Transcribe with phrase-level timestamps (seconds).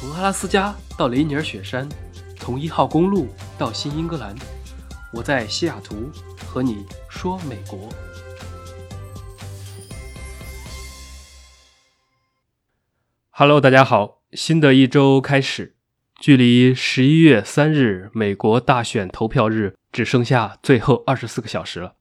[0.00, 1.86] 从阿拉斯加到雷尼尔雪山，
[2.38, 3.28] 从一号公路
[3.58, 4.34] 到新英格兰，
[5.12, 6.10] 我在西雅图
[6.46, 7.86] 和你说美国。
[13.28, 15.76] Hello，大家好，新的一周开始，
[16.18, 21.96] 距离十一月三日美国大选投票日只剩下最后二十四个小时了。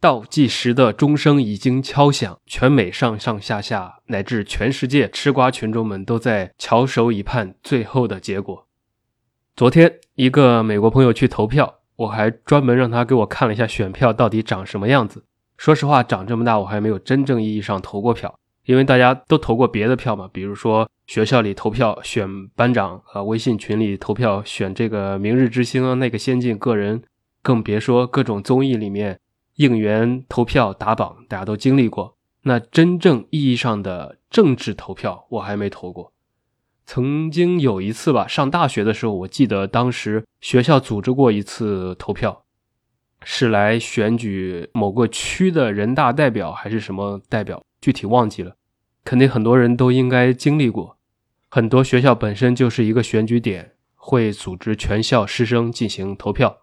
[0.00, 8.68] 倒计时的钟声已经敲响，全美上上下下乃至全世界吃瓜群众们都在翘首以盼最后的结果。
[9.56, 15.24] 昨天，一个美国朋友去投票，我还专门让他给我看了一下选票到底长什么样子。
[15.56, 27.02] 说实话，长这么大我还没有真正意义上投过票，因为大家都投过别的票嘛，比如说学校里投票选班长，啊，微信群里投票选这个明日之星，那个先进个人，
[27.42, 29.18] 更别说各种综艺里面。
[29.58, 32.16] 应援投票打榜，大家都经历过。
[32.42, 36.12] 那真正意义上的政治投票，我还没投过。
[36.86, 42.44] 曾经有一次吧，上大学的时候，我记得当时学校组织过一次投票，
[43.24, 48.54] 是来选举某个区的人大代表还是什么代表，具体忘记了。
[49.04, 50.96] 肯定很多人都应该经历过。
[51.50, 56.58] 很多学校本身就是一个选举点，会组织全校师生进行投票。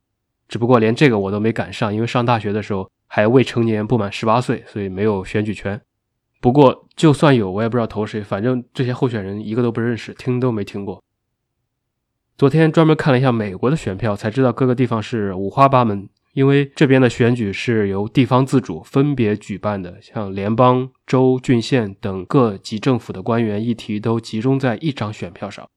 [0.48, 5.82] 只不过连这个我都没赶上，因为上大学的时候还未成年，不满十八岁，所以没有选举权。
[6.40, 11.02] 不过就算有，我也不知道投谁，反正这些候选人一个都不认识，听都没听过。
[12.38, 25.68] 昨天专门看了一下美国的选票，才知道各个地方是五花八门，因为这边的选举是由地方自主分别举办的，像联邦、州、郡县等各级政府的官员议题都集中在一张选票上，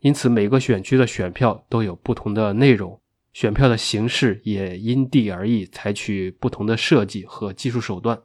[0.00, 2.98] 因此每个选区的选票都有不同的内容。
[3.34, 8.20] 选票的形式也因地而异，采取不同的设计和技术手段。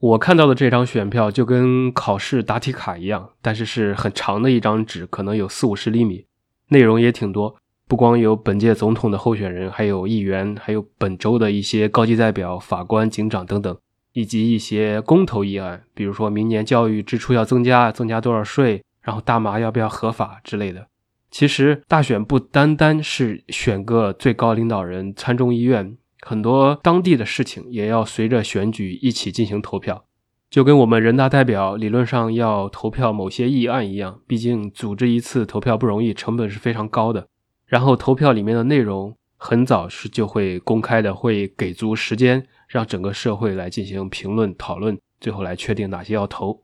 [0.00, 6.26] 我看到的这张选票就跟考试答题卡一样，但是是很长的一张纸，可能有四五十厘米，
[6.70, 7.54] 内容也挺多。
[7.86, 13.78] 不光有本届总统的候选人，还有议员，还有本州的一些高级代表、法官、警长等等，
[14.12, 20.88] 以及一些公投议案，比如说明年教育支出要增加，增加多少税，然后大麻要不要合法之类的。
[21.32, 30.04] 其实大选不单单是选个最高领导人、参众议院，很多当地的事情也要随着选举一起进行投票，
[30.50, 34.20] 就跟我们人大代表理论上要投票某些议案一样。
[34.26, 37.26] 毕竟组织一次投票不容易，成本是非常高的。
[37.64, 46.62] 然后投票里面的内容很早是就会公开的，会给足时间让整个社会来进行评论讨论，最后来确定哪些要投。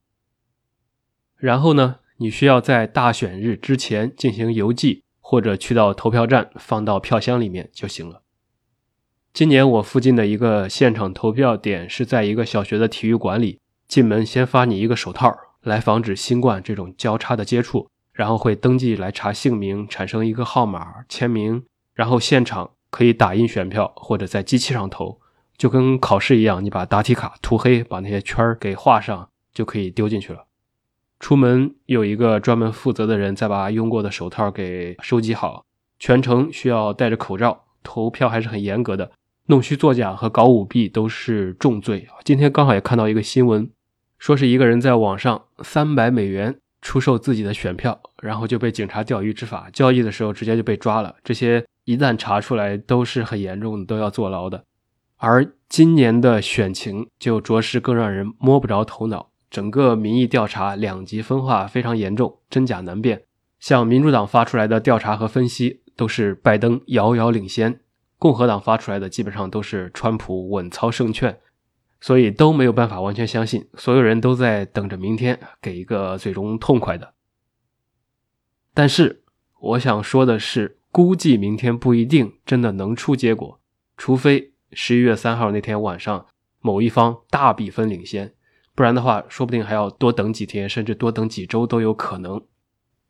[1.38, 2.00] 然后呢？
[2.20, 8.22] 你需要在大选日之前进行邮寄，或者去到投票站放到票箱里面就行了。
[9.32, 21.62] 今年我附近的一个现场投票点是在一个小学的体育馆里，进门先发你一个手套，来防止新冠这种交叉的接触，然后会登记来查姓名，产生一个号码签名，
[21.94, 25.20] 然后现场可以打印选票或者在机器上投，
[25.56, 30.47] 就跟考试一样，你把答题卡涂黑，把那些圈儿给画上，就可以丢进去了。
[31.18, 35.64] 出门有一个专门负责的人，再把用过的手套给收集好。
[35.98, 39.10] 全程需要戴着口罩，投票还是很严格的。
[39.46, 42.06] 弄虚作假和搞舞弊都是重罪。
[42.22, 43.68] 今天刚好也看到一个新闻，
[44.18, 51.16] 说是一个人在网上三百美元出售自己的选票，然后就被警察钓鱼执法，交易的时候直接就被抓了。
[51.24, 54.62] 这些一旦查出来都是很严重的，都要坐牢的。
[55.16, 59.28] 而今年的选情就着实更让人摸不着头脑。
[59.50, 63.25] 整个民意调查两极分化非常严重，真假难辨。
[63.59, 67.81] 像民主党发出来的调查和分析都是拜登遥遥领先，
[68.19, 71.41] 共和党发出来的基本上都是川普稳操胜券，
[72.00, 73.66] 所以都没有办法完全相信。
[73.75, 77.15] 所有人都在等着明天给一个最终痛快的。
[78.75, 79.25] 但是
[79.60, 83.60] 我想说的是，估计明天不一定真的能出结果，
[83.97, 86.26] 除非十一月三号那天晚上
[86.60, 88.34] 某一方大比分领先。
[88.78, 92.41] 不然的话，说不定还要多等几天，甚至多等几周都有可能。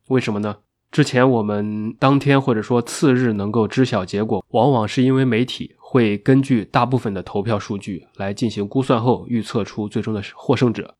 [0.07, 0.57] 为什么呢？
[0.89, 10.95] 之前我们当天或者说次日能够知晓结果，往往是因为媒体会根据大部分的投票数据来进行估算后预测出最终的获胜者。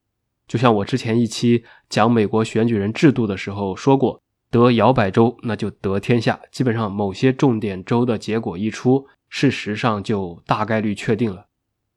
[0.47, 6.39] 就像我之前一期讲美国选举人制度的时候说过，得摇摆州那就得天下。
[6.51, 11.47] 基本上某些重点州的结果一出，事实上就大概率确定了。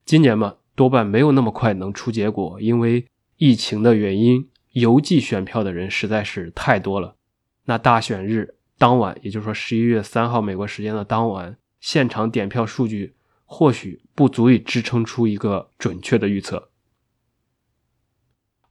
[0.07, 0.55] 今年嘛。
[0.75, 7.17] 多半没有那么快能出结果，因为疫情的原因，邮寄选票的人实在是太多了。
[7.65, 13.15] 那大选日当晚，也就是说十一月三号美国时间的当晚，现场点票数据
[13.45, 16.71] 或许不足以支撑出一个准确的预测。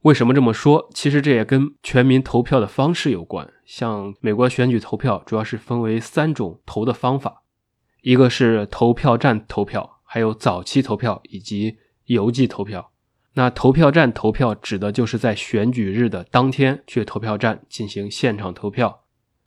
[0.02, 0.90] 为什么这么说？
[0.92, 3.48] 其实这也跟全民投票的方式有关。
[3.64, 7.44] 像美国选举投票，主要是分为三种投的方法，
[8.00, 11.78] 一个是投票站投票，还有早期投票以及
[12.12, 12.92] 邮寄投票。
[13.34, 19.04] 那投票站投票指的就是在选举日的当天去投票站进行现场投票，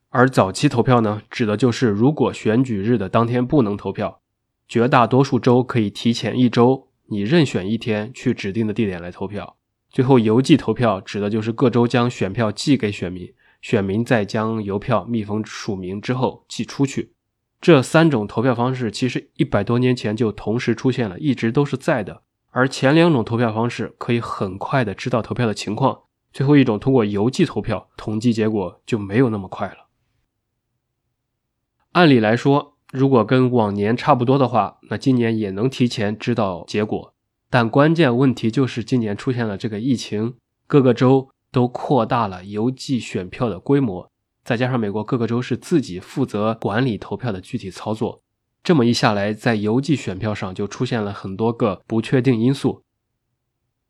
[0.09, 4.21] 而早期投票呢，指的就是如果选举日的当天不能投票，
[4.67, 9.57] 绝大多数州可以提前一周，你任选一天去指定的地点来投票。
[9.91, 13.31] 最后邮寄投票指的就是各州将选票寄给选民，
[13.61, 17.13] 选民再将邮票密封署名之后寄出去。
[17.61, 22.23] 这三种投票方式其实一百多年前就同时出现了，一直都是在的。
[22.55, 29.89] 而前两种投票方式可以很快的知道投票的情况，最后一种通过邮寄投票统计结果就没有那么快了。
[31.91, 37.13] 按理来说，如果跟往年差不多的话，那今年也能提前知道结果。
[37.49, 40.35] 但关键问题就是今年出现了这个疫情，
[40.65, 44.09] 各个州都扩大了邮寄选票的规模，
[44.45, 48.21] 再加上美国各个州是自己负责管理投票的具体操作。
[48.65, 52.81] 这么一下来，在邮寄选票上就出现了很多个不确定因素。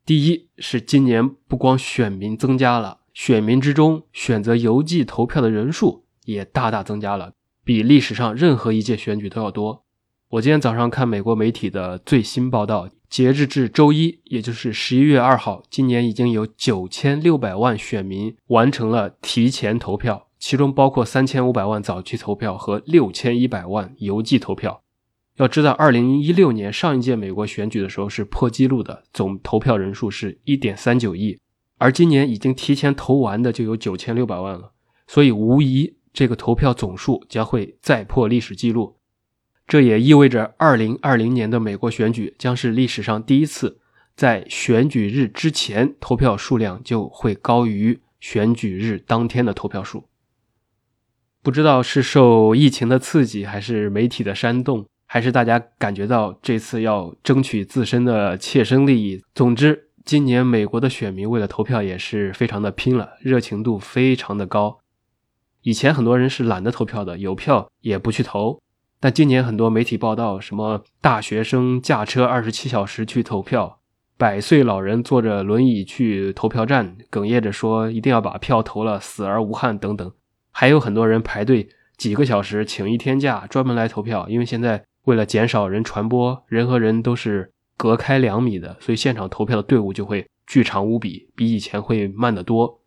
[0.05, 7.31] 第一是今年不光选民增加了，选民之中选择邮寄投票的人数也大大增加了，
[7.63, 9.85] 比历史上任何一届选举都要多。
[10.31, 20.24] 我今天早上看美国媒体的最新报道，截至至周一，也就是十一月二号，今年已经有九千六百万选民完成了提前投票。
[20.45, 24.83] 其中包括三千五百万早期投票和六千一百万邮寄投票。
[25.37, 31.39] 要知道，二零一六年上一届美国选举的时候是破纪录的，总投票人数是一点三九亿，
[31.79, 34.73] 而今年已经提前投完的就有九千六百万了。
[35.07, 38.97] 所以，无疑这个投票总数将会再破历史记录。
[39.65, 43.79] 这也意味着，二零二零年的美国选举将是历史上第一次
[44.15, 50.07] 在选举日之前投票数量就会高于选举日当天的投票数。
[51.45, 59.21] 不知道是受疫情的刺激，还是媒体的煽动，还是大家感觉到这次要争取自身的切身利益。
[59.35, 64.79] 总之，今年美国的选民为了投票也是非常的拼了，热情度非常的高。
[65.61, 68.59] 以前很多人是懒得投票的，有票也不去投。
[68.99, 73.81] 但今年很多媒体报道，什么大学生驾车二十七小时去投票，
[74.17, 80.11] 百岁老人坐着轮椅去投票站，哽咽着说一定要把票投了，死而无憾等等。
[80.57, 81.67] 还有很多人排队
[81.97, 92.79] 几个小时，请一天假专门来投票，因为现在为了减少人传播，人和人都是隔开两米的，所以现场投票的队伍就会巨长无比，比以前会慢得多。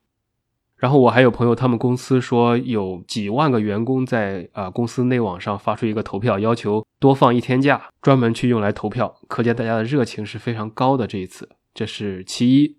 [0.77, 11.07] 然后我还有朋友，他们公司说有几万个员工在啊公司内网上发出一个投票要求，多放一天假，专门去用来投票，可见大家的热情是非常高的。
[11.07, 12.79] 这一次，这是其一。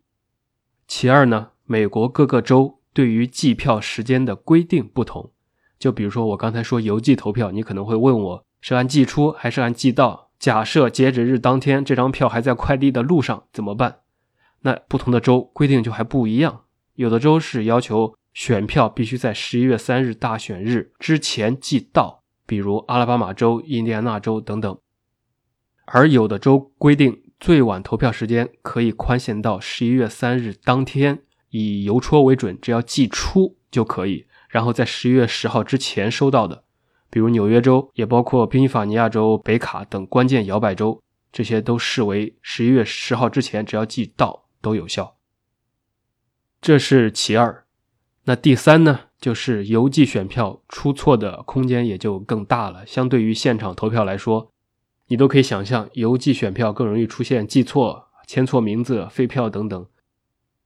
[0.87, 2.78] 其二呢，美国各个州。
[2.93, 5.31] 对于计票时间的规定不同，
[5.77, 10.31] 就比如说我刚才说邮寄投票，你可能会问我是按寄出还是按寄到？
[10.39, 13.99] 假设截止日当天这张票还在快递的路上怎么办？
[14.61, 16.61] 那不同的州规定就还不一样，
[16.95, 24.77] 有的州是要求选票必须在十一月三日大选日之前寄到，比如阿拉巴马州、印第安纳州等等，
[25.85, 31.23] 而有的州规定最晚投票时间可以宽限到十一月三日当天。
[31.49, 36.63] 以邮戳为准，只要寄出就可以，然后在十一月十号之前收到的，
[37.09, 45.15] 比如纽约州，也包括宾夕法尼亚州、北卡等关键摇摆州，这些都视为十一月十号之前只要寄到都有效。
[46.61, 47.65] 这是其二。
[48.25, 52.85] 那第三呢，就是邮寄选票出错的空间也就更大了。
[52.85, 54.51] 相对于现场投票来说，
[55.07, 59.87] 你都可以想象，邮寄选票更容易出现寄错、签错名字、废票等等。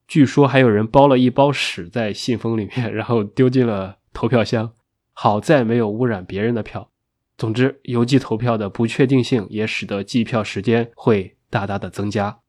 [0.08, 4.74] 据说还有人包了一包屎在信封里面， 然后丢进了投票箱。
[5.16, 6.90] 好在没有污染别人的票。
[7.38, 12.40] 总之，邮寄投票的不确定性也使得计票时间会大大的增加。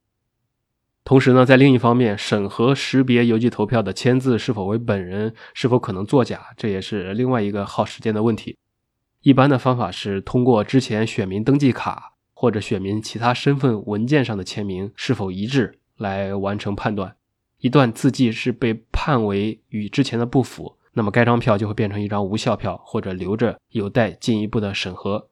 [1.04, 8.56] 同时呢，在另一方面，审核识别邮寄投票的签字是否为本人，是否可能作假，这也是另外一个耗时间的问题。
[9.20, 17.16] 一般的方法是通过之前选民登记卡或者选民其他身份文件上的签名是否一致来完成判断。
[17.64, 25.30] 一段字迹是被判为与之前的不符，那么该张票就会变成一张无效票，或者留着有待进一步的审核。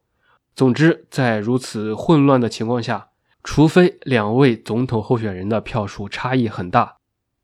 [0.56, 3.08] 总之，在如此混乱的情况下，
[3.44, 6.96] 除非两位总统候选人的票数差异很大，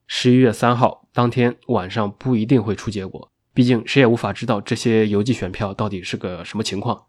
[0.07, 3.31] 十一月三号当天晚上不一定会出结果。
[3.53, 7.03] 毕竟谁也无法知道这些邮寄选票到底是个什么情况。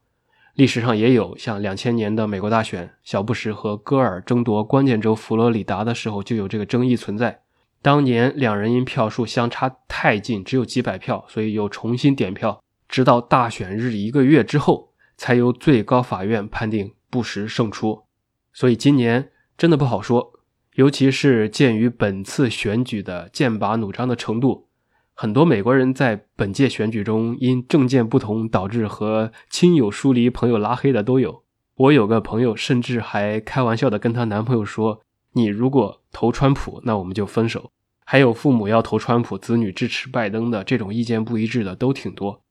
[0.55, 7.39] 历史上也有像两千年的美国大选，小布什和戈尔争夺关键州佛罗里达的时候就有这个争议存在。
[7.81, 18.03] 当年两人因票数相差太近，只有几百票，所以又重新点票，直到大选日一个月之后，才由最高法院判定布什胜出。
[18.51, 20.33] 所以今年真的不好说，
[20.73, 24.67] 尤其是鉴于本次选举的剑拔弩张的程度，
[25.13, 31.43] 很多美国人在本届选举中因政见不同导致和亲友疏离、朋友拉黑的都有。
[31.75, 35.01] 我有个朋友甚至还开玩笑的跟她男朋友说。
[35.33, 37.71] 你如果投川普，那我们就分手。
[38.03, 42.41] 还有父母要投川普，子女支持拜登的这种意见不一致的都挺多。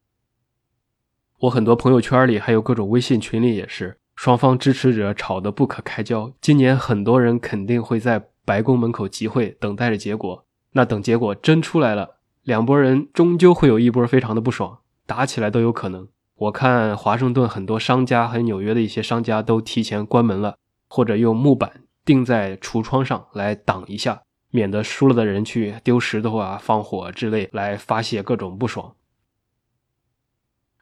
[1.41, 6.33] 我很多朋友圈里还有各种微信群里也是，双方支持者吵得不可开交。
[6.41, 10.45] 今年很多人肯定会在白宫门口集会，等待着结果。
[10.73, 16.09] 那等结果真出来了，两拨人终究会有一波非常的不爽，打起来都有可能。
[16.37, 20.57] 我看华盛顿很多商家和纽约的一些商家都提前关门了，
[20.89, 21.83] 或者用木板。
[22.09, 28.95] 钉在橱窗上来挡一下，免得输了的人去丢石头啊、放火之类来发泄各种不爽。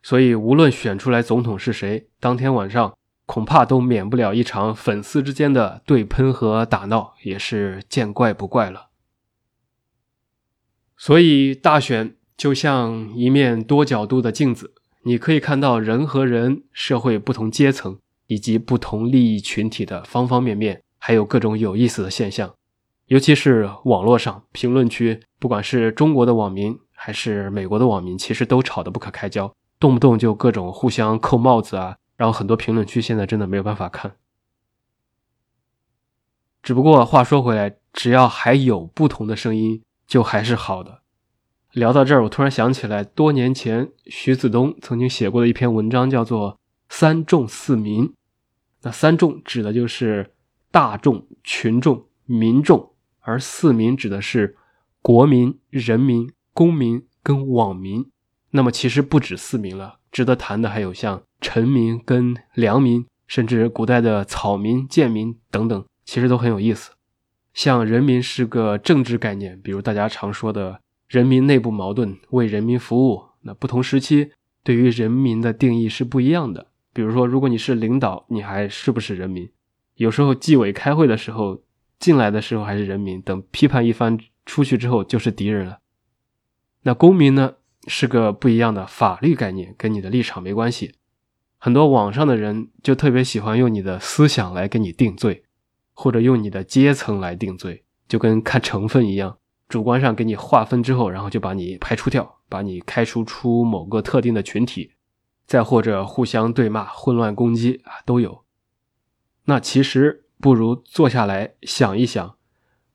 [0.05, 8.91] 所以，无论选出来总统是谁，当天晚上恐怕都免不了一场粉丝之间的对喷和打闹，也是见怪不怪了。
[10.97, 20.85] 所以，大选就像一面多角度的镜子，你可以看到人和人、社会不同阶层以及不同利益群体的方方面面。
[21.07, 22.53] 还有各种有意思的现象，
[23.07, 34.17] 尤其是网络上评论区，不管是中国的网民还是美国的网民，其实都吵得不可开交，动不动就各种互相扣帽子啊，然后很多评论区现在真的没有办法看。
[36.61, 41.03] 只不过话说回来，只要还有不同的声音，就还是好的。
[41.71, 46.55] 聊到这儿，我突然想起来，多年前徐子东曾经写过的一篇文章，叫做
[46.89, 48.09] 《三众四民》。
[48.83, 50.33] 那三众指的就是。
[50.77, 54.59] 大众、群众、民众，而四民指的是
[55.01, 58.05] 国民、人民、公民跟网民。
[58.51, 66.91] 那么其实不止四民了，值得谈的还有像臣民跟良民，甚至古代的草民、贱民等等，其实都很有意思。
[67.55, 73.23] 像人民是个政治概念，比如大家常说的人民内部矛盾、为人民服务。
[73.41, 74.31] 那不同时期
[74.63, 76.67] 对于人民的定义是不一样的。
[76.93, 79.49] 比如说，如果你是领导，你还是不是人民？
[79.97, 81.63] 有时候纪委开会的时候，
[81.99, 85.79] 进来的时候还是人民，等批判一番出去之后就是敌人了。
[86.83, 87.55] 那公民呢，
[87.87, 90.95] 是个不一样的法律概念，跟你的立场没关系。
[91.59, 95.45] 很多网上的人就特别喜欢用你的思想来给你定罪，
[95.95, 104.93] 或者用你的阶层来定罪，就跟看成分一样，主观上给你划分之后，然后就把你排除掉，把你开除出某个特定的群体，
[105.47, 108.45] 再或者互相对骂、混乱攻击啊，都有。
[109.49, 112.37] 那其实不如坐下来想一想，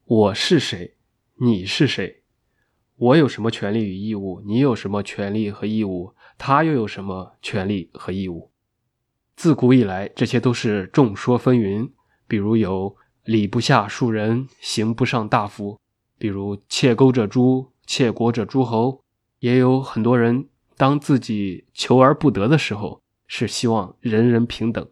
[0.04, 0.96] 我是谁，
[1.36, 2.24] 你是谁，
[2.98, 8.52] 我有什么权利与义务，你有什么权利和义务，他又有什么权利和义务？
[9.38, 11.90] 自古以来，这些都是众说纷纭。
[12.28, 15.80] 比如有礼不下庶人，刑不上大夫；
[16.18, 19.02] 比如窃钩者诛，窃国者诸侯。
[19.40, 24.86] 也有很多人，当自己求而不得的时候，是希望人人平等，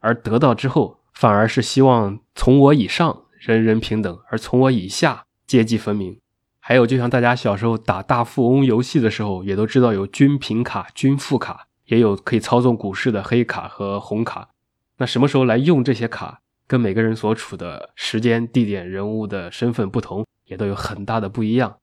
[0.00, 1.00] 而得到之后。
[1.16, 6.20] 反而是希望从我以上人人平等，而从我以下阶级分明。
[6.60, 14.50] 还有，就像大家小时候打大富翁游戏的时候，也都知道有均贫卡、均富卡，也有可以操纵股市的黑卡和红卡。
[14.98, 21.78] 那什么时候来用这些卡，跟每个人所处的时间、地点、人物的身份不同，也都有很大的不一样。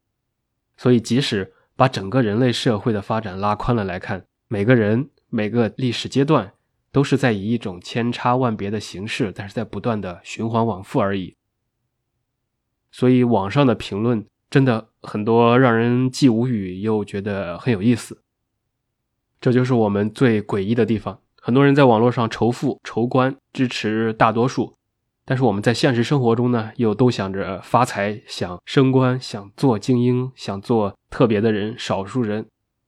[0.77, 6.53] 所以，即使把整个人类社会的发展拉宽了来看，每个人每个历史阶段。
[6.93, 11.35] 都是在以一种千差万别的形式，但是在不断的循环往复而已。
[12.91, 18.21] 所以网上的评论真的很多，让人既无语又觉得很有意思。
[19.41, 21.19] 这就是我们最诡异的地方。
[21.41, 24.75] 很多人在网络上仇富、仇官，支持大多数，
[25.25, 32.45] 但是我们在现实生活中呢，又都想着发财、想升官、想做精英、想做特别的人、少数人。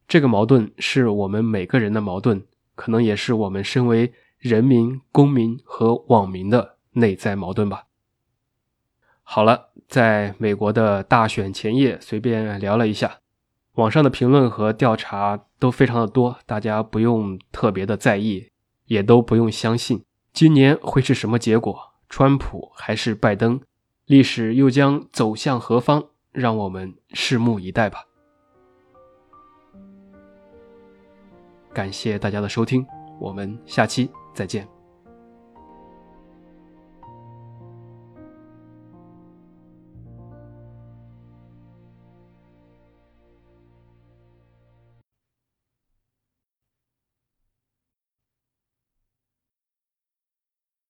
[0.08, 2.46] 这个矛盾是我们每个人的矛盾。
[2.76, 7.86] 可能也是我们身为人民、公民和网民的内在矛盾吧。
[9.24, 13.20] 好了，在美国的大选前夜，随便聊了一下，
[13.74, 18.52] 网上的评论和调查都非常的多，大家不用特别的在意，
[18.86, 20.06] 也都不用相信。
[20.32, 21.94] 今年会是什么结果？
[22.08, 23.60] 川普还是拜登？
[24.06, 26.10] 历史又将走向何方？
[26.32, 28.06] 让我们拭目以待吧。
[31.76, 32.84] 感谢大家的收听，
[33.20, 34.75] 我们下期再见。